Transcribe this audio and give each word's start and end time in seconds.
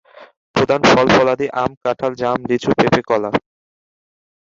প্রধান 0.55 0.81
ফল-ফলাদি: 0.91 1.47
আম, 1.55 1.71
কাঁঠাল, 1.83 2.11
জাম, 2.21 2.39
লিচু, 2.49 2.69
পেঁপে, 2.77 3.01
কলা। 3.09 3.31